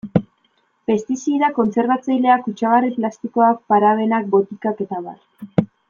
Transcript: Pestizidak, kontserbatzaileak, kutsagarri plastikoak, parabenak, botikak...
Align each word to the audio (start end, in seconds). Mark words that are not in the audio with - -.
Pestizidak, 0.91 1.53
kontserbatzaileak, 1.59 2.41
kutsagarri 2.47 2.91
plastikoak, 2.97 3.61
parabenak, 3.75 4.27
botikak... 4.37 4.87